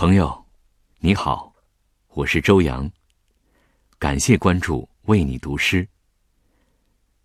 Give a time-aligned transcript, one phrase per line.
[0.00, 0.46] 朋友，
[1.00, 1.52] 你好，
[2.14, 2.90] 我是周洋。
[3.98, 5.86] 感谢关注，为你读诗。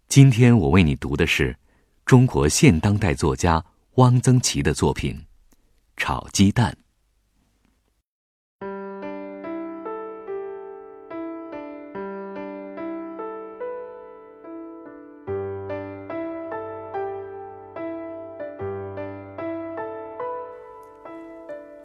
[0.09, 1.57] 今天我为你读的是
[2.05, 5.15] 中国现当代作家汪曾祺的作品
[5.95, 6.77] 《炒鸡蛋》。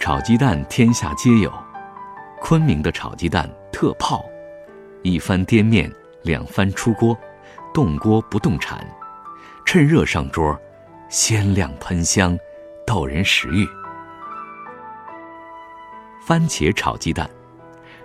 [0.01, 1.53] 炒鸡蛋天下皆有，
[2.41, 4.25] 昆明的炒鸡蛋特泡，
[5.03, 7.15] 一番颠面，两番出锅，
[7.75, 8.83] 动锅不动铲，
[9.67, 10.59] 趁热上桌，
[11.11, 12.37] 鲜亮喷香，
[12.87, 13.69] 逗人食欲。
[16.23, 17.29] 番茄炒鸡蛋，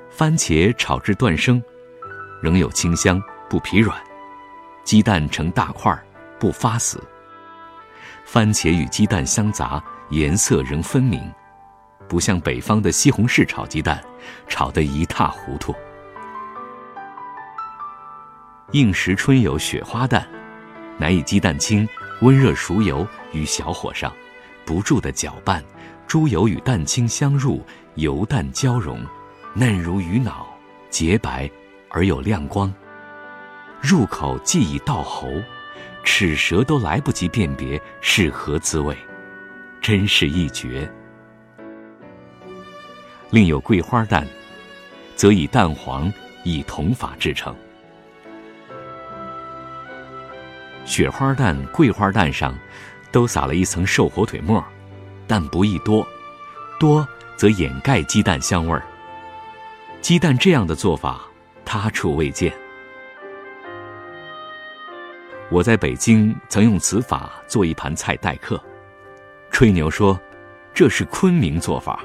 [0.10, 1.64] 番茄炒至断生，
[2.42, 3.98] 仍有清香，不疲软，
[4.84, 5.98] 鸡蛋成大块，
[6.38, 7.02] 不发死。
[8.26, 11.24] 番茄与鸡蛋相杂，颜色仍分明。
[12.08, 14.04] 不像北方的西红柿炒鸡蛋，
[14.48, 15.74] 炒得一塌糊涂。
[18.72, 20.28] 应时春有雪花蛋，
[20.98, 21.88] 乃以鸡蛋清、
[22.22, 24.12] 温热熟油于小火上，
[24.66, 25.64] 不住的搅拌，
[26.08, 29.00] 猪油与蛋清相入，油蛋交融，
[29.54, 30.48] 嫩如鱼脑，
[30.90, 31.50] 洁白
[31.90, 32.74] 而有亮光。
[33.82, 35.30] 入口即已到喉，
[36.04, 38.98] 齿舌都来不及辨别是何滋味，
[39.80, 40.92] 真是一绝。
[43.32, 44.26] 另有桂花蛋，
[45.16, 46.12] 则以蛋黄
[46.44, 47.54] 以铜法制成。
[50.86, 52.56] 雪花蛋、桂花蛋上
[53.12, 54.64] 都撒了一层瘦火腿末，
[55.28, 56.08] 但不宜多，
[56.80, 58.86] 多则掩盖鸡蛋香味儿。
[60.00, 61.22] 鸡蛋这样的做法，
[61.66, 62.54] 他处未见。
[65.50, 68.64] 我在北京曾用此法做一盘菜待客，
[69.50, 70.20] 吹牛说
[70.74, 72.04] 这是昆明做法。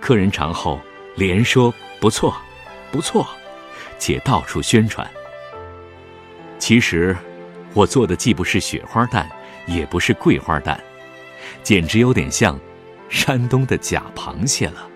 [0.00, 0.80] 客人尝后
[1.16, 2.36] 连说不错，
[2.92, 3.26] 不错，
[3.98, 5.08] 且到处宣传。
[6.58, 7.16] 其实，
[7.74, 9.28] 我做的既不是雪花蛋，
[9.66, 10.80] 也不是桂花蛋，
[11.62, 12.58] 简直有点像
[13.08, 14.88] 山东的假螃蟹了。